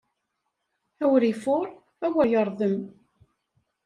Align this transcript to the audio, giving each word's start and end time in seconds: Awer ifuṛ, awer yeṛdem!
Awer 1.03 1.23
ifuṛ, 1.31 1.65
awer 2.05 2.25
yeṛdem! 2.31 2.77